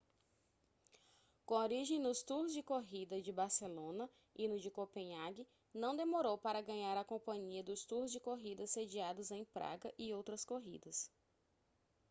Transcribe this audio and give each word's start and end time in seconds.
com 1.45 1.53
origem 1.57 1.99
nos 1.99 2.23
tours 2.23 2.51
de 2.53 2.63
corrida 2.63 3.21
de 3.21 3.31
barcelona 3.31 4.09
e 4.35 4.47
no 4.47 4.59
de 4.59 4.71
copenhague 4.71 5.47
não 5.71 5.95
demorou 5.95 6.39
para 6.39 6.59
ganhar 6.59 6.97
a 6.97 7.05
companhia 7.05 7.63
dos 7.63 7.85
tours 7.85 8.11
de 8.11 8.19
corrida 8.19 8.65
sediados 8.65 9.29
em 9.29 9.45
praga 9.45 9.93
e 9.99 10.11
outras 10.11 10.43
corridas 10.43 11.11